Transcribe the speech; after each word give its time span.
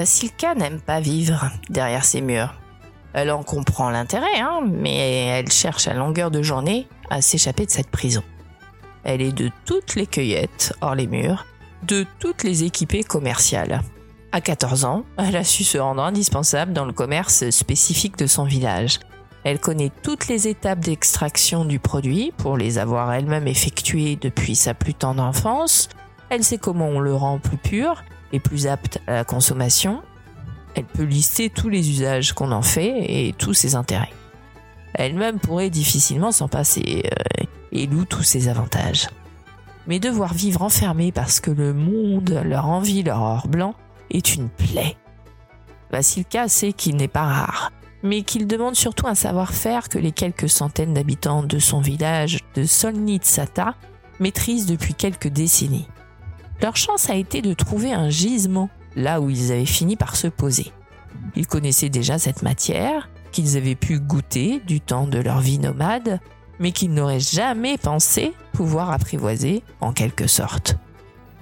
Vasilka 0.00 0.54
n'aime 0.54 0.80
pas 0.80 0.98
vivre 0.98 1.50
derrière 1.68 2.06
ses 2.06 2.22
murs. 2.22 2.54
Elle 3.12 3.30
en 3.30 3.42
comprend 3.42 3.90
l'intérêt, 3.90 4.40
hein, 4.40 4.60
mais 4.66 5.26
elle 5.26 5.52
cherche 5.52 5.88
à 5.88 5.92
longueur 5.92 6.30
de 6.30 6.40
journée 6.40 6.88
à 7.10 7.20
s'échapper 7.20 7.66
de 7.66 7.70
cette 7.70 7.90
prison. 7.90 8.22
Elle 9.04 9.20
est 9.20 9.32
de 9.32 9.50
toutes 9.66 9.96
les 9.96 10.06
cueillettes 10.06 10.72
hors 10.80 10.94
les 10.94 11.06
murs, 11.06 11.44
de 11.82 12.06
toutes 12.18 12.44
les 12.44 12.64
équipées 12.64 13.04
commerciales. 13.04 13.82
À 14.32 14.40
14 14.40 14.86
ans, 14.86 15.04
elle 15.18 15.36
a 15.36 15.44
su 15.44 15.64
se 15.64 15.76
rendre 15.76 16.02
indispensable 16.02 16.72
dans 16.72 16.86
le 16.86 16.94
commerce 16.94 17.50
spécifique 17.50 18.16
de 18.16 18.26
son 18.26 18.44
village. 18.44 19.00
Elle 19.44 19.60
connaît 19.60 19.92
toutes 20.02 20.28
les 20.28 20.48
étapes 20.48 20.80
d'extraction 20.80 21.66
du 21.66 21.78
produit 21.78 22.32
pour 22.38 22.56
les 22.56 22.78
avoir 22.78 23.12
elle-même 23.12 23.46
effectuées 23.46 24.16
depuis 24.18 24.56
sa 24.56 24.72
plus 24.72 24.94
tendre 24.94 25.22
enfance. 25.22 25.90
Elle 26.30 26.44
sait 26.44 26.58
comment 26.58 26.88
on 26.88 27.00
le 27.00 27.14
rend 27.14 27.38
plus 27.38 27.56
pur 27.56 28.02
et 28.32 28.38
plus 28.38 28.68
apte 28.68 29.00
à 29.06 29.14
la 29.14 29.24
consommation. 29.24 30.02
Elle 30.76 30.84
peut 30.84 31.02
lister 31.02 31.50
tous 31.50 31.68
les 31.68 31.90
usages 31.90 32.32
qu'on 32.32 32.52
en 32.52 32.62
fait 32.62 33.04
et 33.08 33.34
tous 33.36 33.52
ses 33.52 33.74
intérêts. 33.74 34.12
Elle-même 34.94 35.40
pourrait 35.40 35.70
difficilement 35.70 36.30
s'en 36.30 36.48
passer 36.48 37.02
euh, 37.06 37.44
et 37.72 37.86
loue 37.86 38.04
tous 38.04 38.22
ses 38.22 38.48
avantages. 38.48 39.08
Mais 39.88 39.98
devoir 39.98 40.32
vivre 40.34 40.62
enfermée 40.62 41.10
parce 41.10 41.40
que 41.40 41.50
le 41.50 41.74
monde 41.74 42.40
leur 42.44 42.66
envie 42.66 43.02
leur 43.02 43.20
or 43.20 43.48
blanc 43.48 43.74
est 44.10 44.34
une 44.34 44.48
plaie. 44.48 44.96
Vasilka 45.90 46.48
sait 46.48 46.72
qu'il 46.72 46.96
n'est 46.96 47.08
pas 47.08 47.24
rare, 47.24 47.72
mais 48.04 48.22
qu'il 48.22 48.46
demande 48.46 48.76
surtout 48.76 49.08
un 49.08 49.16
savoir-faire 49.16 49.88
que 49.88 49.98
les 49.98 50.12
quelques 50.12 50.48
centaines 50.48 50.94
d'habitants 50.94 51.42
de 51.42 51.58
son 51.58 51.80
village 51.80 52.38
de 52.54 52.64
Solnitsata 52.64 53.74
maîtrisent 54.20 54.66
depuis 54.66 54.94
quelques 54.94 55.28
décennies. 55.28 55.88
Leur 56.62 56.76
chance 56.76 57.08
a 57.08 57.14
été 57.14 57.42
de 57.42 57.54
trouver 57.54 57.92
un 57.92 58.10
gisement 58.10 58.68
là 58.96 59.20
où 59.20 59.30
ils 59.30 59.52
avaient 59.52 59.64
fini 59.64 59.96
par 59.96 60.16
se 60.16 60.26
poser. 60.28 60.72
Ils 61.36 61.46
connaissaient 61.46 61.88
déjà 61.88 62.18
cette 62.18 62.42
matière, 62.42 63.08
qu'ils 63.32 63.56
avaient 63.56 63.76
pu 63.76 64.00
goûter 64.00 64.60
du 64.66 64.80
temps 64.80 65.06
de 65.06 65.18
leur 65.18 65.40
vie 65.40 65.58
nomade, 65.58 66.20
mais 66.58 66.72
qu'ils 66.72 66.92
n'auraient 66.92 67.20
jamais 67.20 67.78
pensé 67.78 68.32
pouvoir 68.52 68.90
apprivoiser 68.90 69.62
en 69.80 69.92
quelque 69.92 70.26
sorte. 70.26 70.76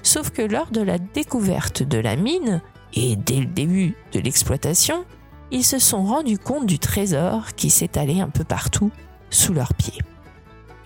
Sauf 0.03 0.31
que 0.31 0.43
lors 0.43 0.71
de 0.71 0.81
la 0.81 0.99
découverte 0.99 1.83
de 1.83 1.99
la 1.99 2.17
mine, 2.17 2.63
et 2.95 3.17
dès 3.17 3.41
le 3.41 3.47
début 3.47 3.97
de 4.13 4.21
l'exploitation, 4.21 5.05
ils 5.51 5.65
se 5.65 5.79
sont 5.79 6.05
rendus 6.05 6.39
compte 6.39 6.67
du 6.67 6.79
trésor 6.79 7.55
qui 7.57 7.71
s'étalait 7.71 8.21
un 8.21 8.29
peu 8.29 8.45
partout 8.45 8.91
sous 9.31 9.53
leurs 9.53 9.75
pieds. 9.75 10.01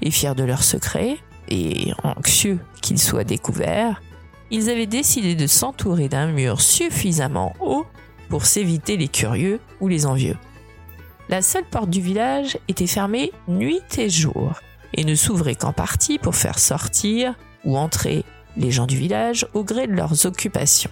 Et 0.01 0.11
fiers 0.11 0.35
de 0.35 0.45
leur 0.45 0.63
secret, 0.63 1.19
et 1.49 1.93
anxieux 2.03 2.59
qu'il 2.81 2.99
soit 2.99 3.25
découvert, 3.25 4.01
ils 4.53 4.69
avaient 4.69 4.87
décidé 4.87 5.35
de 5.35 5.47
s'entourer 5.47 6.09
d'un 6.09 6.27
mur 6.27 6.61
suffisamment 6.61 7.55
haut 7.59 7.87
pour 8.29 8.45
s'éviter 8.45 8.99
les 8.99 9.09
curieux 9.09 9.61
ou 9.81 9.89
les 9.89 10.05
envieux. 10.05 10.37
La 11.31 11.41
seule 11.41 11.65
porte 11.65 11.89
du 11.89 12.03
village 12.03 12.59
était 12.69 12.87
fermée 12.87 13.33
nuit 13.49 13.81
et 13.97 14.11
jour 14.11 14.61
et 14.93 15.05
ne 15.05 15.15
s'ouvrait 15.15 15.55
qu'en 15.55 15.73
partie 15.73 16.19
pour 16.19 16.37
faire 16.37 16.59
sortir 16.59 17.35
ou 17.65 17.79
entrer 17.79 18.27
les 18.59 18.71
gens 18.71 18.87
du 18.87 18.97
village 18.97 19.47
au 19.55 19.65
gré 19.65 19.87
de 19.87 19.95
leurs 19.95 20.27
occupations. 20.27 20.91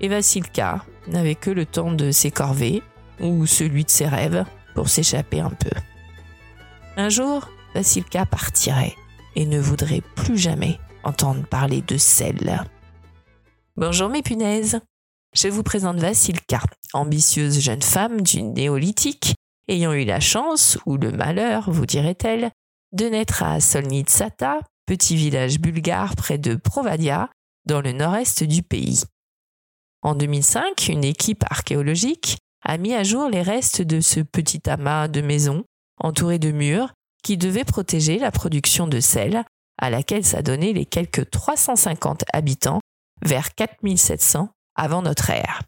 Et 0.00 0.08
Vasilka 0.08 0.84
n'avait 1.06 1.36
que 1.36 1.50
le 1.50 1.64
temps 1.64 1.92
de 1.92 2.10
ses 2.10 2.32
corvées 2.32 2.82
ou 3.20 3.46
celui 3.46 3.84
de 3.84 3.90
ses 3.90 4.08
rêves 4.08 4.44
pour 4.74 4.88
s'échapper 4.88 5.38
un 5.38 5.50
peu. 5.50 5.70
Un 6.96 7.08
jour, 7.08 7.48
Vasilka 7.76 8.26
partirait 8.26 8.96
et 9.36 9.46
ne 9.46 9.60
voudrait 9.60 10.02
plus 10.16 10.38
jamais 10.38 10.80
entendre 11.04 11.46
parler 11.46 11.82
de 11.82 11.96
sel. 11.96 12.66
Bonjour 13.76 14.08
mes 14.08 14.22
punaises. 14.22 14.80
Je 15.34 15.48
vous 15.48 15.62
présente 15.62 15.98
Vasilka, 15.98 16.60
ambitieuse 16.92 17.60
jeune 17.60 17.82
femme 17.82 18.22
du 18.22 18.42
néolithique, 18.42 19.34
ayant 19.68 19.92
eu 19.92 20.04
la 20.04 20.20
chance, 20.20 20.78
ou 20.86 20.96
le 20.96 21.12
malheur, 21.12 21.70
vous 21.70 21.86
dirait-elle, 21.86 22.50
de 22.92 23.06
naître 23.06 23.42
à 23.42 23.60
Solnitsata, 23.60 24.60
petit 24.86 25.16
village 25.16 25.60
bulgare 25.60 26.16
près 26.16 26.38
de 26.38 26.54
Provadia, 26.54 27.30
dans 27.66 27.80
le 27.80 27.92
nord-est 27.92 28.44
du 28.44 28.62
pays. 28.62 29.04
En 30.02 30.14
2005, 30.14 30.88
une 30.88 31.04
équipe 31.04 31.44
archéologique 31.50 32.38
a 32.64 32.78
mis 32.78 32.94
à 32.94 33.02
jour 33.02 33.28
les 33.28 33.42
restes 33.42 33.82
de 33.82 34.00
ce 34.00 34.20
petit 34.20 34.68
amas 34.68 35.08
de 35.08 35.20
maisons 35.20 35.64
entouré 36.00 36.38
de 36.38 36.50
murs 36.50 36.92
qui 37.22 37.36
devaient 37.36 37.64
protéger 37.64 38.18
la 38.18 38.30
production 38.30 38.86
de 38.86 39.00
sel 39.00 39.44
à 39.78 39.90
laquelle 39.90 40.24
s'adonnaient 40.24 40.72
les 40.72 40.86
quelques 40.86 41.30
350 41.30 42.24
habitants 42.32 42.80
vers 43.24 43.54
4700 43.54 44.50
avant 44.74 45.02
notre 45.02 45.30
ère. 45.30 45.62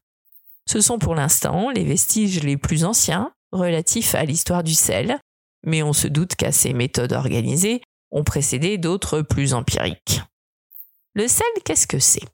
Ce 0.68 0.80
sont 0.80 0.98
pour 0.98 1.14
l'instant 1.14 1.70
les 1.70 1.84
vestiges 1.84 2.42
les 2.42 2.56
plus 2.56 2.84
anciens 2.84 3.32
relatifs 3.52 4.14
à 4.14 4.24
l'histoire 4.24 4.62
du 4.62 4.74
sel, 4.74 5.18
mais 5.64 5.82
on 5.82 5.92
se 5.92 6.06
doute 6.06 6.36
qu'à 6.36 6.52
ces 6.52 6.72
méthodes 6.72 7.12
organisées 7.12 7.82
ont 8.10 8.24
précédé 8.24 8.78
d'autres 8.78 9.22
plus 9.22 9.54
empiriques. 9.54 10.22
Le 11.14 11.26
sel, 11.26 11.46
qu'est-ce 11.64 11.86
que 11.86 11.98
c'est? 11.98 12.26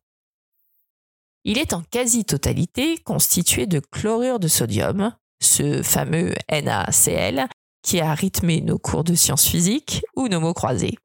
Il 1.44 1.58
est 1.58 1.72
en 1.72 1.82
quasi-totalité 1.82 2.98
constitué 2.98 3.66
de 3.66 3.80
chlorure 3.80 4.38
de 4.38 4.48
sodium, 4.48 5.14
ce 5.40 5.82
fameux 5.82 6.34
NaCl 6.50 7.46
qui 7.82 8.00
a 8.00 8.12
rythmé 8.14 8.60
nos 8.60 8.78
cours 8.78 9.04
de 9.04 9.14
sciences 9.14 9.46
physiques 9.46 10.02
ou 10.16 10.28
nos 10.28 10.40
mots 10.40 10.54
croisés. 10.54 10.96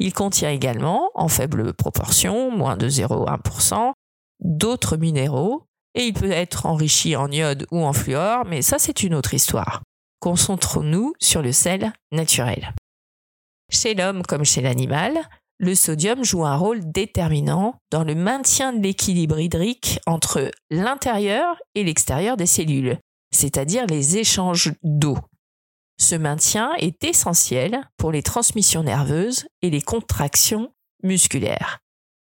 Il 0.00 0.14
contient 0.14 0.50
également, 0.50 1.10
en 1.14 1.28
faible 1.28 1.74
proportion, 1.74 2.50
moins 2.50 2.76
de 2.76 2.88
0,1%, 2.88 3.92
d'autres 4.40 4.96
minéraux, 4.96 5.64
et 5.94 6.06
il 6.06 6.14
peut 6.14 6.30
être 6.30 6.64
enrichi 6.66 7.16
en 7.16 7.30
iode 7.30 7.66
ou 7.70 7.84
en 7.84 7.92
fluor, 7.92 8.44
mais 8.46 8.62
ça 8.62 8.78
c'est 8.78 9.02
une 9.02 9.14
autre 9.14 9.34
histoire. 9.34 9.82
Concentrons-nous 10.20 11.12
sur 11.20 11.42
le 11.42 11.52
sel 11.52 11.92
naturel. 12.12 12.74
Chez 13.70 13.94
l'homme 13.94 14.22
comme 14.22 14.44
chez 14.44 14.62
l'animal, 14.62 15.20
le 15.58 15.74
sodium 15.74 16.24
joue 16.24 16.46
un 16.46 16.56
rôle 16.56 16.80
déterminant 16.90 17.74
dans 17.90 18.02
le 18.02 18.14
maintien 18.14 18.72
de 18.72 18.82
l'équilibre 18.82 19.38
hydrique 19.38 20.00
entre 20.06 20.50
l'intérieur 20.70 21.56
et 21.74 21.84
l'extérieur 21.84 22.38
des 22.38 22.46
cellules, 22.46 22.98
c'est-à-dire 23.30 23.86
les 23.86 24.16
échanges 24.16 24.72
d'eau. 24.82 25.18
Ce 26.00 26.14
maintien 26.14 26.72
est 26.78 27.04
essentiel 27.04 27.86
pour 27.98 28.10
les 28.10 28.22
transmissions 28.22 28.82
nerveuses 28.82 29.46
et 29.60 29.68
les 29.68 29.82
contractions 29.82 30.72
musculaires. 31.02 31.80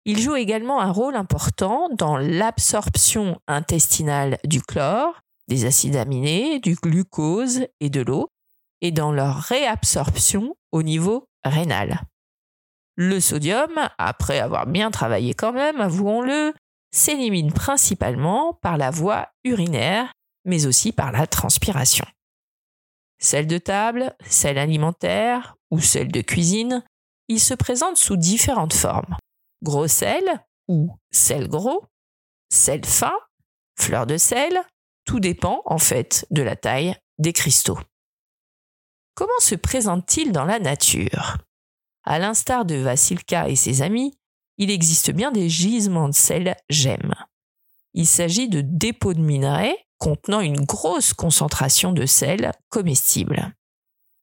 Il 0.03 0.19
joue 0.19 0.35
également 0.35 0.81
un 0.81 0.91
rôle 0.91 1.15
important 1.15 1.87
dans 1.95 2.17
l'absorption 2.17 3.39
intestinale 3.47 4.39
du 4.45 4.63
chlore, 4.63 5.21
des 5.47 5.65
acides 5.65 5.95
aminés, 5.95 6.59
du 6.59 6.73
glucose 6.73 7.67
et 7.79 7.91
de 7.91 8.01
l'eau, 8.01 8.29
et 8.81 8.91
dans 8.91 9.11
leur 9.11 9.35
réabsorption 9.35 10.55
au 10.71 10.81
niveau 10.81 11.27
rénal. 11.43 12.01
Le 12.95 13.19
sodium, 13.19 13.69
après 13.99 14.39
avoir 14.39 14.65
bien 14.65 14.89
travaillé 14.89 15.35
quand 15.35 15.53
même, 15.53 15.79
avouons-le, 15.79 16.55
s'élimine 16.91 17.53
principalement 17.53 18.57
par 18.63 18.77
la 18.77 18.89
voie 18.89 19.27
urinaire, 19.43 20.11
mais 20.45 20.65
aussi 20.65 20.91
par 20.91 21.11
la 21.11 21.27
transpiration. 21.27 22.05
Celle 23.21 23.45
de 23.45 23.59
table, 23.59 24.15
celle 24.27 24.57
alimentaire 24.57 25.55
ou 25.69 25.79
celle 25.79 26.11
de 26.11 26.21
cuisine, 26.21 26.83
il 27.27 27.39
se 27.39 27.53
présente 27.53 27.97
sous 27.97 28.17
différentes 28.17 28.73
formes. 28.73 29.15
Gros 29.61 29.87
sel 29.87 30.23
ou 30.67 30.97
sel 31.11 31.47
gros, 31.47 31.85
sel 32.49 32.83
fin, 32.83 33.13
fleur 33.79 34.07
de 34.07 34.17
sel, 34.17 34.59
tout 35.05 35.19
dépend 35.19 35.61
en 35.65 35.77
fait 35.77 36.25
de 36.31 36.41
la 36.41 36.55
taille 36.55 36.95
des 37.19 37.31
cristaux. 37.31 37.79
Comment 39.13 39.39
se 39.39 39.55
présente-t-il 39.55 40.31
dans 40.31 40.45
la 40.45 40.59
nature? 40.59 41.37
À 42.03 42.17
l'instar 42.17 42.65
de 42.65 42.75
Vasilka 42.75 43.49
et 43.49 43.55
ses 43.55 43.83
amis, 43.83 44.17
il 44.57 44.71
existe 44.71 45.11
bien 45.11 45.31
des 45.31 45.47
gisements 45.47 46.09
de 46.09 46.15
sel 46.15 46.55
gemmes. 46.69 47.13
Il 47.93 48.07
s'agit 48.07 48.49
de 48.49 48.61
dépôts 48.61 49.13
de 49.13 49.21
minerais 49.21 49.77
contenant 50.01 50.41
une 50.41 50.65
grosse 50.65 51.13
concentration 51.13 51.93
de 51.93 52.07
sel 52.07 52.51
comestible. 52.69 53.53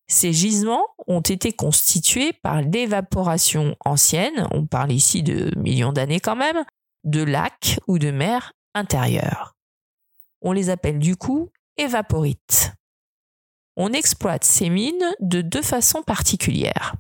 Ces 0.09 0.33
gisements 0.33 0.85
ont 1.07 1.21
été 1.21 1.53
constitués 1.53 2.33
par 2.33 2.63
l'évaporation 2.63 3.77
ancienne, 3.85 4.49
on 4.51 4.67
parle 4.67 4.91
ici 4.91 5.23
de 5.23 5.57
millions 5.57 5.93
d'années 5.93 6.19
quand 6.19 6.35
même, 6.35 6.65
de 7.05 7.23
lacs 7.23 7.79
ou 7.87 8.01
de 8.01 8.11
mers 8.11 8.55
intérieures. 8.75 9.55
On 10.43 10.51
les 10.51 10.69
appelle 10.69 10.99
du 10.99 11.17
coup 11.17 11.51
évaporites. 11.77 12.73
On 13.77 13.93
exploite 13.93 14.43
ces 14.43 14.71
mines 14.71 15.15
de 15.21 15.43
deux 15.43 15.63
façons 15.63 16.03
particulières. 16.03 16.97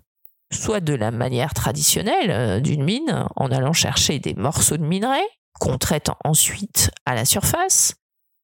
Soit 0.52 0.80
de 0.80 0.94
la 0.94 1.10
manière 1.10 1.52
traditionnelle 1.52 2.30
euh, 2.30 2.60
d'une 2.60 2.84
mine, 2.84 3.26
en 3.34 3.50
allant 3.50 3.72
chercher 3.72 4.20
des 4.20 4.34
morceaux 4.34 4.76
de 4.76 4.84
minerais 4.84 5.26
qu'on 5.58 5.78
traite 5.78 6.10
ensuite 6.24 6.92
à 7.06 7.16
la 7.16 7.24
surface, 7.24 7.94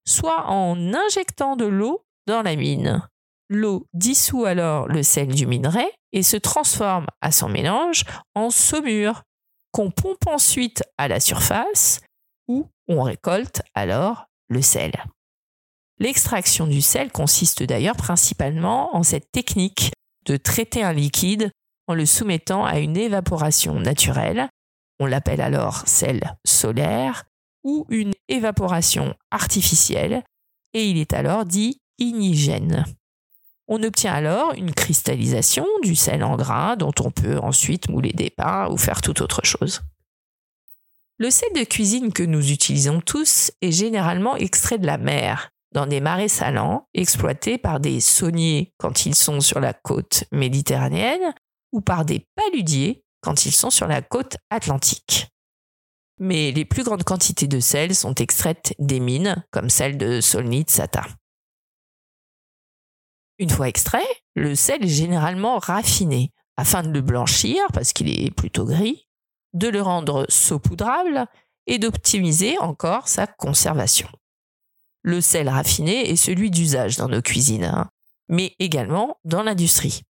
soit 0.06 0.46
en 0.50 0.94
injectant 0.94 1.56
de 1.56 1.64
l'eau 1.64 2.04
dans 2.26 2.42
la 2.42 2.56
mine. 2.56 3.02
L'eau 3.48 3.86
dissout 3.92 4.44
alors 4.44 4.88
le 4.88 5.02
sel 5.02 5.34
du 5.34 5.46
minerai 5.46 5.86
et 6.12 6.22
se 6.22 6.36
transforme 6.36 7.06
à 7.20 7.30
son 7.30 7.48
mélange 7.48 8.04
en 8.34 8.50
saumure, 8.50 9.22
qu'on 9.72 9.90
pompe 9.90 10.26
ensuite 10.26 10.82
à 10.98 11.08
la 11.08 11.20
surface, 11.20 12.00
où 12.48 12.68
on 12.88 13.02
récolte 13.02 13.62
alors 13.74 14.26
le 14.48 14.62
sel. 14.62 14.92
L'extraction 15.98 16.66
du 16.66 16.80
sel 16.80 17.10
consiste 17.12 17.62
d'ailleurs 17.62 17.96
principalement 17.96 18.94
en 18.96 19.02
cette 19.02 19.30
technique 19.32 19.92
de 20.26 20.36
traiter 20.36 20.82
un 20.82 20.92
liquide 20.92 21.50
en 21.86 21.94
le 21.94 22.06
soumettant 22.06 22.64
à 22.64 22.78
une 22.78 22.96
évaporation 22.96 23.74
naturelle, 23.74 24.48
on 25.00 25.06
l'appelle 25.06 25.40
alors 25.40 25.86
sel 25.86 26.36
solaire, 26.46 27.24
ou 27.64 27.86
une 27.88 28.12
évaporation 28.28 29.14
artificielle, 29.30 30.22
et 30.74 30.88
il 30.88 30.98
est 30.98 31.12
alors 31.12 31.44
dit 31.44 31.80
inigène. 31.98 32.84
On 33.66 33.82
obtient 33.82 34.12
alors 34.12 34.52
une 34.54 34.72
cristallisation 34.72 35.66
du 35.82 35.96
sel 35.96 36.22
en 36.22 36.36
gras 36.36 36.76
dont 36.76 36.92
on 37.00 37.10
peut 37.10 37.38
ensuite 37.38 37.88
mouler 37.88 38.12
des 38.12 38.30
pains 38.30 38.68
ou 38.70 38.76
faire 38.76 39.00
toute 39.00 39.22
autre 39.22 39.40
chose. 39.44 39.80
Le 41.16 41.30
sel 41.30 41.48
de 41.54 41.64
cuisine 41.64 42.12
que 42.12 42.22
nous 42.22 42.50
utilisons 42.50 43.00
tous 43.00 43.52
est 43.62 43.72
généralement 43.72 44.36
extrait 44.36 44.78
de 44.78 44.86
la 44.86 44.98
mer, 44.98 45.50
dans 45.72 45.86
des 45.86 46.00
marais 46.00 46.28
salants 46.28 46.88
exploités 46.92 47.56
par 47.56 47.80
des 47.80 48.00
sauniers 48.00 48.72
quand 48.78 49.06
ils 49.06 49.14
sont 49.14 49.40
sur 49.40 49.60
la 49.60 49.72
côte 49.72 50.24
méditerranéenne 50.32 51.34
ou 51.72 51.80
par 51.80 52.04
des 52.04 52.26
paludiers 52.34 53.04
quand 53.20 53.46
ils 53.46 53.52
sont 53.52 53.70
sur 53.70 53.86
la 53.86 54.02
côte 54.02 54.36
atlantique. 54.50 55.28
Mais 56.18 56.52
les 56.52 56.64
plus 56.64 56.84
grandes 56.84 57.04
quantités 57.04 57.48
de 57.48 57.60
sel 57.60 57.94
sont 57.94 58.14
extraites 58.14 58.74
des 58.78 59.00
mines, 59.00 59.44
comme 59.50 59.68
celle 59.68 59.98
de 59.98 60.20
Solnitsata. 60.20 61.04
Une 63.38 63.50
fois 63.50 63.68
extrait, 63.68 64.06
le 64.36 64.54
sel 64.54 64.84
est 64.84 64.88
généralement 64.88 65.58
raffiné 65.58 66.32
afin 66.56 66.82
de 66.82 66.90
le 66.90 67.00
blanchir 67.00 67.60
parce 67.72 67.92
qu'il 67.92 68.08
est 68.08 68.30
plutôt 68.30 68.64
gris, 68.64 69.08
de 69.54 69.68
le 69.68 69.82
rendre 69.82 70.26
saupoudrable 70.28 71.26
et 71.66 71.78
d'optimiser 71.78 72.58
encore 72.58 73.08
sa 73.08 73.26
conservation. 73.26 74.08
Le 75.02 75.20
sel 75.20 75.48
raffiné 75.48 76.10
est 76.10 76.16
celui 76.16 76.50
d'usage 76.50 76.96
dans 76.96 77.08
nos 77.08 77.22
cuisines, 77.22 77.64
hein, 77.64 77.90
mais 78.28 78.54
également 78.58 79.18
dans 79.24 79.42
l'industrie. 79.42 80.02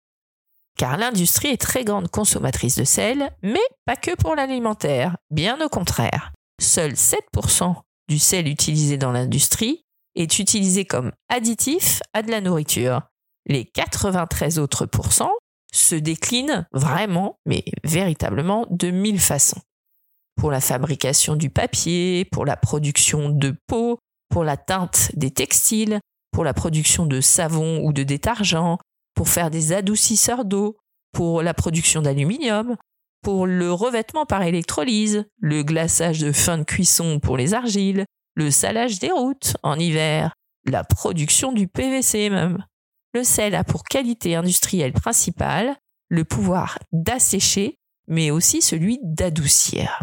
Car 0.78 0.96
l'industrie 0.96 1.48
est 1.48 1.60
très 1.60 1.84
grande 1.84 2.08
consommatrice 2.08 2.76
de 2.76 2.84
sel, 2.84 3.30
mais 3.42 3.60
pas 3.84 3.96
que 3.96 4.14
pour 4.16 4.34
l'alimentaire, 4.34 5.16
bien 5.30 5.60
au 5.64 5.68
contraire. 5.68 6.32
Seuls 6.60 6.94
7% 6.94 7.74
du 8.08 8.18
sel 8.18 8.48
utilisé 8.48 8.96
dans 8.96 9.12
l'industrie 9.12 9.82
est 10.14 10.38
utilisé 10.38 10.84
comme 10.84 11.12
additif 11.28 12.02
à 12.12 12.22
de 12.22 12.30
la 12.30 12.40
nourriture, 12.40 13.02
les 13.46 13.64
93 13.64 14.58
autres 14.58 14.86
pourcents 14.86 15.34
se 15.72 15.94
déclinent 15.94 16.66
vraiment, 16.72 17.38
mais 17.46 17.64
véritablement, 17.82 18.66
de 18.70 18.90
mille 18.90 19.20
façons. 19.20 19.60
Pour 20.36 20.50
la 20.50 20.60
fabrication 20.60 21.36
du 21.36 21.50
papier, 21.50 22.24
pour 22.24 22.44
la 22.44 22.56
production 22.56 23.28
de 23.28 23.54
peau, 23.66 23.98
pour 24.28 24.44
la 24.44 24.56
teinte 24.56 25.10
des 25.14 25.30
textiles, 25.30 26.00
pour 26.32 26.44
la 26.44 26.54
production 26.54 27.06
de 27.06 27.20
savon 27.20 27.80
ou 27.84 27.92
de 27.92 28.02
détergent, 28.02 28.78
pour 29.14 29.28
faire 29.28 29.50
des 29.50 29.72
adoucisseurs 29.72 30.44
d'eau, 30.44 30.76
pour 31.12 31.42
la 31.42 31.54
production 31.54 32.02
d'aluminium, 32.02 32.76
pour 33.22 33.46
le 33.46 33.72
revêtement 33.72 34.26
par 34.26 34.42
électrolyse, 34.42 35.24
le 35.38 35.62
glaçage 35.62 36.20
de 36.20 36.32
fin 36.32 36.58
de 36.58 36.64
cuisson 36.64 37.20
pour 37.20 37.36
les 37.36 37.54
argiles, 37.54 38.04
le 38.34 38.50
salage 38.50 38.98
des 38.98 39.10
routes 39.10 39.56
en 39.62 39.78
hiver, 39.78 40.34
la 40.66 40.84
production 40.84 41.52
du 41.52 41.68
PVC 41.68 42.30
même. 42.30 42.64
Le 43.14 43.24
sel 43.24 43.54
a 43.54 43.64
pour 43.64 43.84
qualité 43.84 44.34
industrielle 44.34 44.92
principale 44.92 45.76
le 46.08 46.24
pouvoir 46.24 46.78
d'assécher, 46.92 47.76
mais 48.08 48.30
aussi 48.30 48.60
celui 48.60 48.98
d'adoucir. 49.02 50.02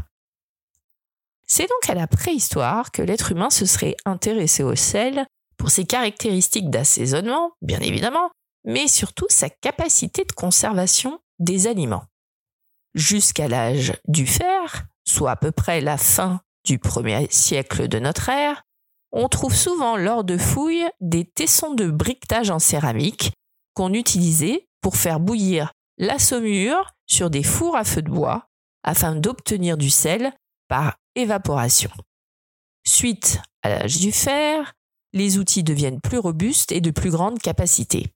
C'est 1.46 1.68
donc 1.68 1.90
à 1.90 1.94
la 1.94 2.08
préhistoire 2.08 2.92
que 2.92 3.02
l'être 3.02 3.34
humain 3.34 3.50
se 3.50 3.66
serait 3.66 3.98
intéressé 4.06 4.64
au 4.64 4.76
sel 4.76 5.26
pour 5.58 5.70
ses 5.70 5.86
caractéristiques 5.86 6.70
d'assaisonnement, 6.70 7.52
bien 7.62 7.82
évidemment, 7.82 8.32
mais 8.64 8.88
surtout 8.88 9.28
sa 9.30 9.50
capacité 9.50 10.24
de 10.24 10.32
conservation 10.32 11.20
des 11.40 11.68
aliments. 11.68 12.06
Jusqu'à 12.94 13.48
l'âge 13.48 13.94
du 14.08 14.28
fer, 14.28 14.86
soit 15.06 15.32
à 15.32 15.36
peu 15.36 15.52
près 15.52 15.82
la 15.82 15.98
fin 15.98 16.42
du 16.66 16.78
premier 16.78 17.28
siècle 17.32 17.88
de 17.88 18.00
notre 18.00 18.30
ère, 18.30 18.64
on 19.12 19.28
trouve 19.28 19.56
souvent 19.56 19.98
lors 19.98 20.24
de 20.24 20.38
fouilles 20.38 20.88
des 21.02 21.26
tessons 21.26 21.74
de 21.74 21.90
briquetage 21.90 22.50
en 22.50 22.60
céramique 22.60 23.34
qu'on 23.74 23.94
utilisait 23.94 24.68
pour 24.82 24.96
faire 24.96 25.20
bouillir 25.20 25.74
la 25.98 26.20
saumure 26.20 26.92
sur 27.08 27.30
des 27.30 27.44
fours 27.44 27.76
à 27.76 27.84
feu 27.84 28.02
de 28.02 28.10
bois 28.10 28.48
afin 28.84 29.16
d'obtenir 29.16 29.78
du 29.78 29.90
sel 29.90 30.34
par 30.68 30.98
évaporation. 31.16 31.92
Suite 32.86 33.42
à 33.64 33.70
l'âge 33.70 34.00
du 34.00 34.12
fer, 34.12 34.74
les 35.14 35.38
outils 35.38 35.64
deviennent 35.64 36.02
plus 36.02 36.18
robustes 36.18 36.72
et 36.72 36.82
de 36.82 36.92
plus 36.92 37.12
grande 37.12 37.40
capacité. 37.40 38.12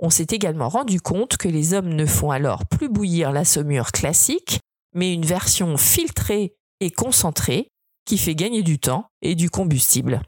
On 0.00 0.10
s'est 0.10 0.28
également 0.30 0.68
rendu 0.68 1.00
compte 1.00 1.36
que 1.36 1.48
les 1.48 1.74
hommes 1.74 1.88
ne 1.88 2.06
font 2.06 2.30
alors 2.30 2.66
plus 2.66 2.88
bouillir 2.88 3.32
la 3.32 3.44
saumure 3.44 3.90
classique, 3.90 4.60
mais 4.94 5.12
une 5.12 5.24
version 5.24 5.76
filtrée 5.76 6.54
et 6.80 6.90
concentrée 6.90 7.68
qui 8.04 8.16
fait 8.16 8.34
gagner 8.34 8.62
du 8.62 8.78
temps 8.78 9.10
et 9.22 9.34
du 9.34 9.50
combustible. 9.50 10.22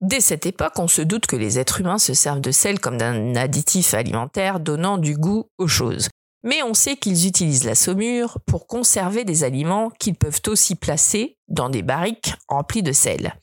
Dès 0.00 0.20
cette 0.20 0.44
époque, 0.44 0.78
on 0.78 0.88
se 0.88 1.00
doute 1.00 1.26
que 1.26 1.36
les 1.36 1.58
êtres 1.58 1.80
humains 1.80 1.98
se 1.98 2.12
servent 2.12 2.40
de 2.40 2.52
sel 2.52 2.78
comme 2.78 2.98
d'un 2.98 3.34
additif 3.36 3.94
alimentaire 3.94 4.60
donnant 4.60 4.98
du 4.98 5.16
goût 5.16 5.46
aux 5.56 5.68
choses. 5.68 6.10
Mais 6.42 6.62
on 6.62 6.74
sait 6.74 6.96
qu'ils 6.96 7.26
utilisent 7.26 7.64
la 7.64 7.74
saumure 7.74 8.38
pour 8.46 8.66
conserver 8.66 9.24
des 9.24 9.44
aliments 9.44 9.88
qu'ils 9.98 10.14
peuvent 10.14 10.42
aussi 10.46 10.74
placer 10.74 11.38
dans 11.48 11.70
des 11.70 11.82
barriques 11.82 12.34
remplies 12.48 12.82
de 12.82 12.92
sel. 12.92 13.34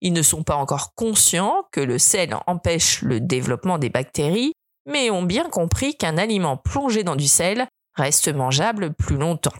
Ils 0.00 0.12
ne 0.12 0.22
sont 0.22 0.42
pas 0.42 0.56
encore 0.56 0.94
conscients 0.94 1.62
que 1.70 1.80
le 1.80 1.98
sel 1.98 2.36
empêche 2.48 3.02
le 3.02 3.20
développement 3.20 3.78
des 3.78 3.90
bactéries, 3.90 4.52
mais 4.86 5.10
ont 5.10 5.22
bien 5.22 5.48
compris 5.48 5.96
qu'un 5.96 6.18
aliment 6.18 6.56
plongé 6.56 7.04
dans 7.04 7.16
du 7.16 7.28
sel 7.28 7.66
reste 7.94 8.28
mangeable 8.32 8.92
plus 8.94 9.16
longtemps. 9.16 9.54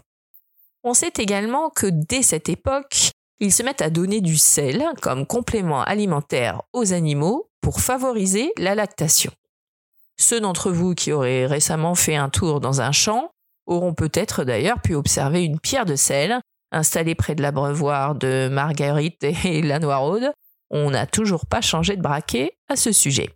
On 0.83 0.93
sait 0.93 1.13
également 1.17 1.69
que 1.69 1.87
dès 1.87 2.23
cette 2.23 2.49
époque, 2.49 3.11
ils 3.39 3.53
se 3.53 3.63
mettent 3.63 3.81
à 3.81 3.89
donner 3.89 4.21
du 4.21 4.37
sel 4.37 4.85
comme 5.01 5.25
complément 5.25 5.83
alimentaire 5.83 6.61
aux 6.73 6.93
animaux 6.93 7.49
pour 7.61 7.79
favoriser 7.81 8.51
la 8.57 8.75
lactation. 8.75 9.31
Ceux 10.19 10.39
d'entre 10.39 10.71
vous 10.71 10.93
qui 10.93 11.11
auraient 11.11 11.45
récemment 11.45 11.95
fait 11.95 12.15
un 12.15 12.29
tour 12.29 12.59
dans 12.59 12.81
un 12.81 12.91
champ 12.91 13.31
auront 13.65 13.93
peut-être 13.93 14.43
d'ailleurs 14.43 14.81
pu 14.81 14.95
observer 14.95 15.43
une 15.43 15.59
pierre 15.59 15.85
de 15.85 15.95
sel 15.95 16.39
installée 16.71 17.15
près 17.15 17.35
de 17.35 17.41
l'abreuvoir 17.41 18.15
de 18.15 18.49
Marguerite 18.51 19.23
et 19.23 19.61
la 19.63 19.79
Noiraude. 19.79 20.31
On 20.69 20.91
n'a 20.91 21.05
toujours 21.05 21.45
pas 21.45 21.61
changé 21.61 21.95
de 21.95 22.01
braquet 22.01 22.53
à 22.69 22.75
ce 22.75 22.91
sujet. 22.91 23.29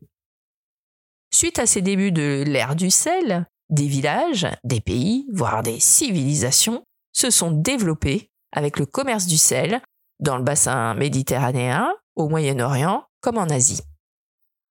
Suite 1.35 1.59
à 1.59 1.65
ces 1.65 1.81
débuts 1.81 2.13
de 2.13 2.45
l'ère 2.47 2.77
du 2.77 2.89
sel, 2.89 3.45
des 3.69 3.87
villages, 3.87 4.47
des 4.63 4.79
pays, 4.79 5.27
voire 5.33 5.63
des 5.63 5.81
civilisations 5.81 6.81
se 7.11 7.29
sont 7.29 7.51
développés 7.51 8.29
avec 8.53 8.79
le 8.79 8.85
commerce 8.85 9.25
du 9.25 9.37
sel 9.37 9.81
dans 10.21 10.37
le 10.37 10.45
bassin 10.45 10.93
méditerranéen, 10.93 11.93
au 12.15 12.29
Moyen-Orient 12.29 13.03
comme 13.19 13.37
en 13.37 13.49
Asie. 13.49 13.81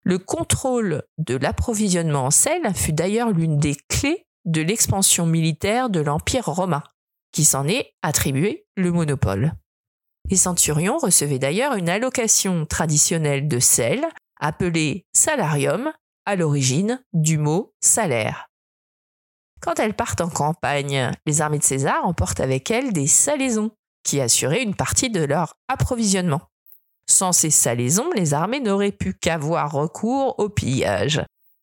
Le 0.05 0.17
contrôle 0.17 1.03
de 1.19 1.37
l'approvisionnement 1.37 2.25
en 2.25 2.31
sel 2.31 2.73
fut 2.75 2.95
d'ailleurs 2.95 3.31
l'une 3.31 3.59
des 3.59 3.77
clés 3.91 4.25
de 4.47 4.63
l'expansion 4.63 5.27
militaire 5.27 5.91
de 5.91 6.01
l'Empire 6.01 6.47
romain, 6.47 6.83
qui 7.31 7.45
s'en 7.45 7.69
est 7.69 7.93
attribué 8.01 8.65
le 8.75 8.91
monopole. 8.91 9.53
Les 10.31 10.39
centurions 10.39 10.97
recevaient 10.97 11.39
d'ailleurs 11.39 11.75
une 11.75 11.91
allocation 11.91 12.65
traditionnelle 12.65 13.49
de 13.49 13.59
sel, 13.59 14.07
appelée 14.41 15.05
salarium, 15.13 15.93
à 16.27 16.37
l'origine 16.37 17.03
du 17.13 17.39
mot 17.39 17.75
salaire. 17.81 18.49
Quand 19.61 19.79
elles 19.79 19.95
partent 19.95 20.21
en 20.21 20.29
campagne, 20.29 21.11
les 21.27 21.41
armées 21.41 21.59
de 21.59 21.65
César 21.65 22.05
emportent 22.05 22.41
avec 22.41 22.71
elles 22.71 22.93
des 22.93 23.07
salaisons, 23.07 23.71
qui 24.03 24.21
assuraient 24.21 24.63
une 24.63 24.75
partie 24.75 25.09
de 25.09 25.25
leur 25.25 25.57
approvisionnement. 25.69 26.43
Sans 27.09 27.33
ces 27.33 27.51
salaisons, 27.51 28.11
les 28.15 28.35
armées 28.35 28.61
n'auraient 28.61 28.93
pu 28.93 29.15
qu'avoir 29.15 29.73
recours 29.73 30.39
au 30.39 30.49
pillage. 30.49 31.23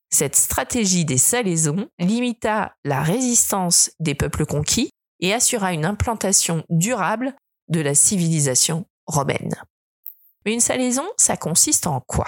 Cette 0.10 0.36
stratégie 0.36 1.06
des 1.06 1.18
salaisons 1.18 1.88
limita 2.00 2.76
la 2.84 3.02
résistance 3.02 3.92
des 4.00 4.16
peuples 4.16 4.46
conquis 4.46 4.90
et 5.20 5.34
assura 5.34 5.74
une 5.74 5.86
implantation 5.86 6.66
durable 6.70 7.36
de 7.70 7.80
la 7.80 7.96
civilisation 7.96 8.86
romaine. 9.06 9.56
Une 10.46 10.60
salaison, 10.60 11.06
ça 11.18 11.38
consiste 11.38 11.88
en 11.88 12.02
quoi? 12.02 12.28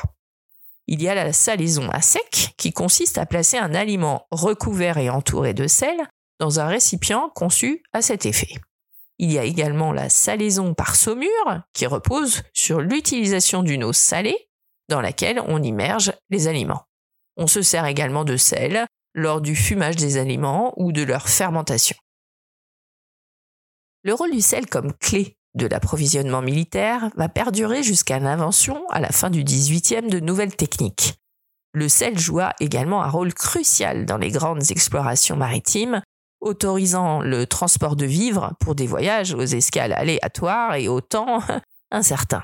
Il 0.87 1.01
y 1.01 1.07
a 1.07 1.15
la 1.15 1.31
salaison 1.31 1.89
à 1.89 2.01
sec, 2.01 2.53
qui 2.57 2.73
consiste 2.73 3.17
à 3.17 3.25
placer 3.25 3.57
un 3.57 3.73
aliment 3.73 4.27
recouvert 4.31 4.97
et 4.97 5.09
entouré 5.09 5.53
de 5.53 5.67
sel 5.67 5.97
dans 6.39 6.59
un 6.59 6.67
récipient 6.67 7.29
conçu 7.29 7.83
à 7.93 8.01
cet 8.01 8.25
effet. 8.25 8.55
Il 9.19 9.31
y 9.31 9.39
a 9.39 9.43
également 9.43 9.93
la 9.93 10.09
salaison 10.09 10.73
par 10.73 10.95
saumure, 10.95 11.61
qui 11.73 11.85
repose 11.85 12.41
sur 12.53 12.81
l'utilisation 12.81 13.63
d'une 13.63 13.83
eau 13.83 13.93
salée 13.93 14.49
dans 14.89 15.01
laquelle 15.01 15.41
on 15.47 15.63
immerge 15.63 16.11
les 16.29 16.47
aliments. 16.47 16.85
On 17.37 17.47
se 17.47 17.61
sert 17.61 17.85
également 17.85 18.25
de 18.25 18.37
sel 18.37 18.85
lors 19.13 19.41
du 19.41 19.55
fumage 19.55 19.95
des 19.95 20.17
aliments 20.17 20.73
ou 20.77 20.91
de 20.91 21.03
leur 21.03 21.29
fermentation. 21.29 21.95
Le 24.03 24.13
rôle 24.13 24.31
du 24.31 24.41
sel 24.41 24.65
comme 24.67 24.93
clé 24.93 25.37
de 25.55 25.67
l'approvisionnement 25.67 26.41
militaire 26.41 27.09
va 27.15 27.29
perdurer 27.29 27.83
jusqu'à 27.83 28.19
l'invention 28.19 28.83
à 28.89 28.99
la 28.99 29.09
fin 29.09 29.29
du 29.29 29.43
XVIIIe 29.43 30.09
de 30.09 30.19
nouvelles 30.19 30.55
techniques. 30.55 31.15
Le 31.73 31.89
sel 31.89 32.17
joua 32.19 32.53
également 32.59 33.03
un 33.03 33.09
rôle 33.09 33.33
crucial 33.33 34.05
dans 34.05 34.17
les 34.17 34.31
grandes 34.31 34.71
explorations 34.71 35.35
maritimes, 35.35 36.01
autorisant 36.39 37.21
le 37.21 37.47
transport 37.47 37.95
de 37.95 38.05
vivres 38.05 38.53
pour 38.59 38.75
des 38.75 38.87
voyages 38.87 39.33
aux 39.33 39.41
escales 39.41 39.93
aléatoires 39.93 40.75
et 40.75 40.87
au 40.87 41.01
temps 41.01 41.41
incertain. 41.91 42.43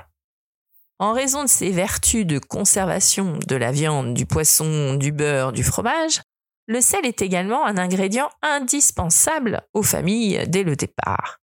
En 0.98 1.12
raison 1.12 1.44
de 1.44 1.48
ses 1.48 1.70
vertus 1.70 2.26
de 2.26 2.38
conservation 2.38 3.38
de 3.46 3.56
la 3.56 3.72
viande, 3.72 4.14
du 4.14 4.26
poisson, 4.26 4.94
du 4.94 5.12
beurre, 5.12 5.52
du 5.52 5.62
fromage, 5.62 6.20
le 6.66 6.80
sel 6.80 7.06
est 7.06 7.22
également 7.22 7.64
un 7.66 7.78
ingrédient 7.78 8.28
indispensable 8.42 9.62
aux 9.74 9.82
familles 9.82 10.44
dès 10.46 10.62
le 10.62 10.76
départ. 10.76 11.38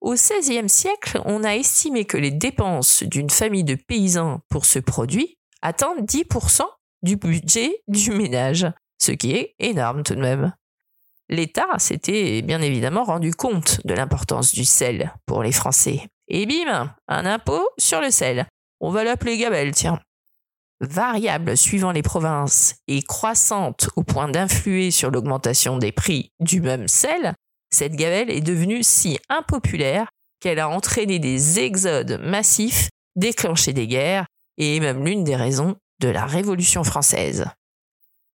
Au 0.00 0.14
XVIe 0.14 0.68
siècle, 0.68 1.20
on 1.26 1.44
a 1.44 1.54
estimé 1.54 2.06
que 2.06 2.16
les 2.16 2.30
dépenses 2.30 3.02
d'une 3.02 3.28
famille 3.28 3.64
de 3.64 3.74
paysans 3.74 4.40
pour 4.48 4.64
ce 4.64 4.78
produit 4.78 5.38
atteignent 5.60 6.04
10% 6.04 6.62
du 7.02 7.16
budget 7.16 7.82
du 7.86 8.10
ménage, 8.12 8.66
ce 8.98 9.12
qui 9.12 9.32
est 9.32 9.54
énorme 9.58 10.02
tout 10.02 10.14
de 10.14 10.20
même. 10.20 10.54
L'État 11.28 11.78
s'était 11.78 12.42
bien 12.42 12.62
évidemment 12.62 13.04
rendu 13.04 13.34
compte 13.34 13.86
de 13.86 13.94
l'importance 13.94 14.52
du 14.52 14.64
sel 14.64 15.14
pour 15.26 15.42
les 15.42 15.52
Français. 15.52 16.08
Et 16.28 16.46
bim, 16.46 16.94
un 17.06 17.26
impôt 17.26 17.68
sur 17.78 18.00
le 18.00 18.10
sel. 18.10 18.46
On 18.80 18.90
va 18.90 19.04
l'appeler 19.04 19.36
Gabelle, 19.36 19.72
tiens. 19.72 20.00
Variable 20.80 21.58
suivant 21.58 21.92
les 21.92 22.02
provinces 22.02 22.76
et 22.88 23.02
croissante 23.02 23.90
au 23.96 24.02
point 24.02 24.28
d'influer 24.28 24.90
sur 24.90 25.10
l'augmentation 25.10 25.76
des 25.76 25.92
prix 25.92 26.32
du 26.40 26.62
même 26.62 26.88
sel, 26.88 27.34
cette 27.70 27.94
gabelle 27.94 28.30
est 28.30 28.40
devenue 28.40 28.82
si 28.82 29.18
impopulaire 29.28 30.08
qu'elle 30.40 30.58
a 30.58 30.68
entraîné 30.68 31.18
des 31.18 31.60
exodes 31.60 32.20
massifs, 32.22 32.88
déclenché 33.16 33.72
des 33.72 33.86
guerres 33.86 34.26
et 34.58 34.76
est 34.76 34.80
même 34.80 35.04
l'une 35.04 35.24
des 35.24 35.36
raisons 35.36 35.76
de 36.00 36.08
la 36.08 36.26
Révolution 36.26 36.82
française. 36.82 37.46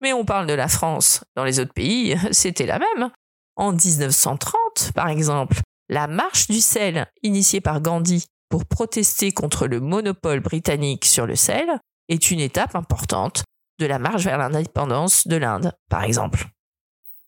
Mais 0.01 0.13
on 0.13 0.25
parle 0.25 0.47
de 0.47 0.53
la 0.53 0.67
France. 0.67 1.23
Dans 1.35 1.43
les 1.43 1.59
autres 1.59 1.73
pays, 1.73 2.17
c'était 2.31 2.65
la 2.65 2.79
même. 2.79 3.11
En 3.55 3.71
1930, 3.71 4.91
par 4.95 5.09
exemple, 5.09 5.59
la 5.89 6.07
marche 6.07 6.47
du 6.47 6.61
sel, 6.61 7.05
initiée 7.21 7.61
par 7.61 7.81
Gandhi 7.81 8.25
pour 8.49 8.65
protester 8.65 9.31
contre 9.31 9.67
le 9.67 9.79
monopole 9.79 10.39
britannique 10.39 11.05
sur 11.05 11.25
le 11.25 11.35
sel, 11.35 11.79
est 12.09 12.31
une 12.31 12.39
étape 12.39 12.75
importante 12.75 13.43
de 13.79 13.85
la 13.85 13.99
marche 13.99 14.23
vers 14.23 14.37
l'indépendance 14.37 15.27
de 15.27 15.37
l'Inde, 15.37 15.73
par 15.89 16.03
exemple. 16.03 16.47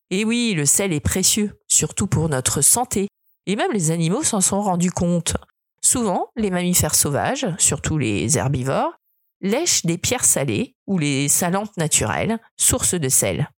Et 0.09 0.25
oui, 0.25 0.53
le 0.55 0.65
sel 0.65 0.93
est 0.93 0.99
précieux, 0.99 1.59
surtout 1.73 2.07
pour 2.07 2.29
notre 2.29 2.61
santé, 2.61 3.07
et 3.45 3.55
même 3.55 3.71
les 3.71 3.91
animaux 3.91 4.23
s'en 4.23 4.41
sont 4.41 4.61
rendus 4.61 4.91
compte. 4.91 5.35
Souvent, 5.83 6.27
les 6.35 6.49
mammifères 6.49 6.95
sauvages, 6.95 7.47
surtout 7.57 7.97
les 7.97 8.37
herbivores, 8.37 8.93
lèchent 9.41 9.85
des 9.85 9.97
pierres 9.97 10.23
salées 10.23 10.75
ou 10.87 10.97
les 10.97 11.27
salantes 11.27 11.75
naturelles, 11.75 12.39
sources 12.57 12.93
de 12.93 13.09
sel. 13.09 13.49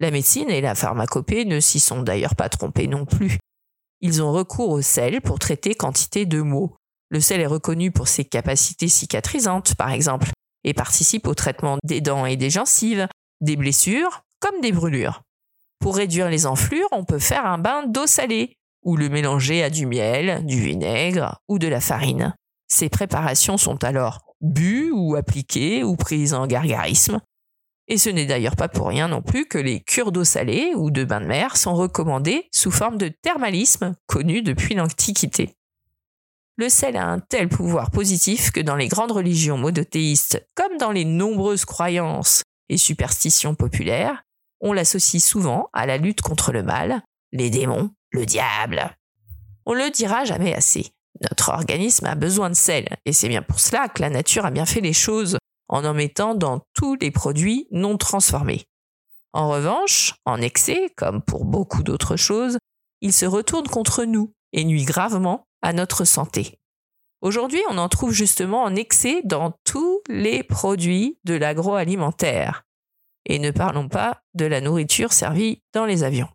La 0.00 0.10
médecine 0.10 0.48
et 0.48 0.62
la 0.62 0.74
pharmacopée 0.74 1.44
ne 1.44 1.60
s'y 1.60 1.80
sont 1.80 2.02
d'ailleurs 2.02 2.36
pas 2.36 2.48
trompés 2.48 2.86
non 2.86 3.04
plus. 3.04 3.38
Ils 4.00 4.22
ont 4.22 4.32
recours 4.32 4.70
au 4.70 4.80
sel 4.80 5.20
pour 5.20 5.38
traiter 5.38 5.74
quantité 5.74 6.24
de 6.24 6.40
maux, 6.40 6.78
le 7.10 7.20
sel 7.20 7.40
est 7.40 7.46
reconnu 7.46 7.90
pour 7.90 8.08
ses 8.08 8.24
capacités 8.24 8.88
cicatrisantes, 8.88 9.74
par 9.74 9.90
exemple, 9.90 10.30
et 10.64 10.74
participe 10.74 11.26
au 11.26 11.34
traitement 11.34 11.78
des 11.84 12.00
dents 12.00 12.26
et 12.26 12.36
des 12.36 12.50
gencives, 12.50 13.08
des 13.40 13.56
blessures 13.56 14.22
comme 14.40 14.60
des 14.60 14.72
brûlures. 14.72 15.22
Pour 15.80 15.96
réduire 15.96 16.28
les 16.28 16.46
enflures, 16.46 16.88
on 16.92 17.04
peut 17.04 17.18
faire 17.18 17.46
un 17.46 17.58
bain 17.58 17.86
d'eau 17.86 18.06
salée 18.06 18.56
ou 18.82 18.96
le 18.96 19.08
mélanger 19.08 19.62
à 19.62 19.70
du 19.70 19.86
miel, 19.86 20.44
du 20.44 20.60
vinaigre 20.60 21.40
ou 21.48 21.58
de 21.58 21.68
la 21.68 21.80
farine. 21.80 22.34
Ces 22.68 22.88
préparations 22.88 23.56
sont 23.56 23.82
alors 23.84 24.20
bues 24.40 24.90
ou 24.92 25.16
appliquées 25.16 25.82
ou 25.82 25.96
prises 25.96 26.34
en 26.34 26.46
gargarisme. 26.46 27.20
Et 27.88 27.96
ce 27.96 28.10
n'est 28.10 28.26
d'ailleurs 28.26 28.56
pas 28.56 28.68
pour 28.68 28.88
rien 28.88 29.08
non 29.08 29.22
plus 29.22 29.46
que 29.46 29.56
les 29.56 29.80
cures 29.80 30.12
d'eau 30.12 30.24
salée 30.24 30.72
ou 30.76 30.90
de 30.90 31.04
bain 31.04 31.22
de 31.22 31.26
mer 31.26 31.56
sont 31.56 31.74
recommandées 31.74 32.48
sous 32.52 32.70
forme 32.70 32.98
de 32.98 33.08
thermalisme 33.08 33.94
connu 34.06 34.42
depuis 34.42 34.74
l'Antiquité. 34.74 35.54
Le 36.56 36.68
sel 36.68 36.96
a 36.96 37.06
un 37.06 37.20
tel 37.20 37.48
pouvoir 37.48 37.90
positif 37.90 38.50
que 38.50 38.60
dans 38.60 38.76
les 38.76 38.88
grandes 38.88 39.12
religions 39.12 39.56
monothéistes, 39.56 40.44
comme 40.54 40.76
dans 40.76 40.90
les 40.90 41.04
nombreuses 41.04 41.64
croyances 41.64 42.42
et 42.68 42.76
superstitions 42.76 43.54
populaires, 43.54 44.22
on 44.60 44.72
l'associe 44.72 45.22
souvent 45.22 45.68
à 45.72 45.86
la 45.86 45.98
lutte 45.98 46.20
contre 46.20 46.52
le 46.52 46.62
mal, 46.62 47.02
les 47.32 47.50
démons, 47.50 47.90
le 48.10 48.26
diable. 48.26 48.96
On 49.66 49.74
le 49.74 49.90
dira 49.90 50.24
jamais 50.24 50.54
assez. 50.54 50.92
Notre 51.20 51.50
organisme 51.50 52.06
a 52.06 52.14
besoin 52.14 52.48
de 52.48 52.54
sel, 52.54 52.88
et 53.04 53.12
c'est 53.12 53.28
bien 53.28 53.42
pour 53.42 53.60
cela 53.60 53.88
que 53.88 54.02
la 54.02 54.10
nature 54.10 54.46
a 54.46 54.50
bien 54.50 54.66
fait 54.66 54.80
les 54.80 54.92
choses 54.92 55.36
en 55.68 55.84
en 55.84 55.94
mettant 55.94 56.34
dans 56.34 56.60
tous 56.74 56.96
les 57.00 57.10
produits 57.10 57.66
non 57.70 57.98
transformés. 57.98 58.64
En 59.32 59.48
revanche, 59.48 60.14
en 60.24 60.40
excès, 60.40 60.90
comme 60.96 61.22
pour 61.22 61.44
beaucoup 61.44 61.82
d'autres 61.82 62.16
choses, 62.16 62.58
il 63.00 63.12
se 63.12 63.26
retourne 63.26 63.68
contre 63.68 64.04
nous 64.04 64.32
et 64.52 64.64
nuit 64.64 64.84
gravement 64.84 65.46
à 65.62 65.72
notre 65.72 66.04
santé. 66.04 66.58
Aujourd'hui, 67.20 67.60
on 67.68 67.78
en 67.78 67.88
trouve 67.88 68.12
justement 68.12 68.62
en 68.62 68.74
excès 68.76 69.22
dans 69.24 69.52
tous 69.64 70.00
les 70.08 70.42
produits 70.42 71.18
de 71.24 71.34
l'agroalimentaire. 71.34 72.64
Et 73.28 73.38
ne 73.38 73.50
parlons 73.50 73.88
pas 73.88 74.22
de 74.34 74.46
la 74.46 74.60
nourriture 74.60 75.12
servie 75.12 75.62
dans 75.72 75.86
les 75.86 76.02
avions. 76.02 76.28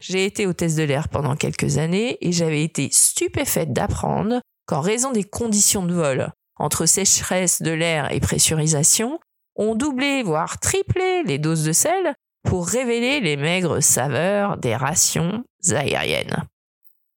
J'ai 0.00 0.24
été 0.24 0.46
hôtesse 0.46 0.76
de 0.76 0.84
l'air 0.84 1.08
pendant 1.08 1.36
quelques 1.36 1.78
années 1.78 2.16
et 2.20 2.32
j'avais 2.32 2.62
été 2.62 2.88
stupéfaite 2.92 3.72
d'apprendre 3.72 4.40
qu'en 4.66 4.80
raison 4.80 5.10
des 5.10 5.24
conditions 5.24 5.84
de 5.84 5.94
vol, 5.94 6.30
entre 6.56 6.86
sécheresse 6.86 7.62
de 7.62 7.72
l'air 7.72 8.12
et 8.12 8.20
pressurisation, 8.20 9.18
on 9.56 9.74
doublait, 9.74 10.22
voire 10.22 10.60
triplé 10.60 11.24
les 11.24 11.38
doses 11.38 11.64
de 11.64 11.72
sel 11.72 12.14
pour 12.44 12.68
révéler 12.68 13.20
les 13.20 13.36
maigres 13.36 13.82
saveurs 13.82 14.56
des 14.56 14.76
rations 14.76 15.44
aériennes. 15.70 16.44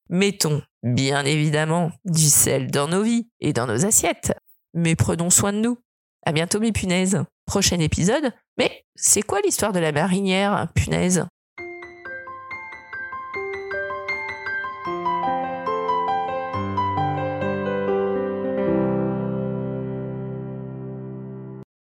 Mettons, 0.09 0.61
bien 0.81 1.23
évidemment, 1.23 1.91
du 2.05 2.25
sel 2.25 2.71
dans 2.71 2.87
nos 2.87 3.03
vies 3.03 3.29
et 3.39 3.53
dans 3.53 3.67
nos 3.67 3.85
assiettes, 3.85 4.33
mais 4.73 4.95
prenons 4.95 5.29
soin 5.29 5.53
de 5.53 5.59
nous. 5.59 5.77
À 6.25 6.31
bientôt 6.31 6.59
mes 6.59 6.71
punaises. 6.71 7.23
Prochain 7.45 7.79
épisode. 7.79 8.31
Mais 8.57 8.83
c'est 8.95 9.21
quoi 9.21 9.41
l'histoire 9.41 9.73
de 9.73 9.79
la 9.79 9.91
marinière, 9.91 10.67
punaise? 10.75 11.25